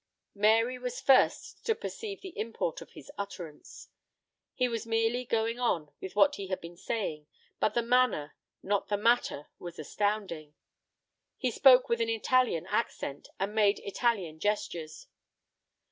Mary 0.33 0.79
was 0.79 0.99
first 0.99 1.63
to 1.63 1.75
perceive 1.75 2.21
the 2.21 2.35
import 2.35 2.81
of 2.81 2.93
his 2.93 3.11
utterance. 3.19 3.89
He 4.55 4.67
was 4.67 4.83
merely 4.87 5.25
going 5.25 5.59
on 5.59 5.91
with 6.01 6.15
what 6.15 6.37
he 6.37 6.47
had 6.47 6.59
been 6.59 6.75
saying, 6.75 7.27
but 7.59 7.75
the 7.75 7.83
manner, 7.83 8.35
not 8.63 8.87
the 8.87 8.97
matter, 8.97 9.49
was 9.59 9.77
astounding. 9.77 10.55
He 11.37 11.51
spoke 11.51 11.87
with 11.87 12.01
an 12.01 12.09
Italian 12.09 12.65
accent, 12.65 13.27
and 13.39 13.53
made 13.53 13.77
Italian 13.77 14.39
gestures. 14.39 15.05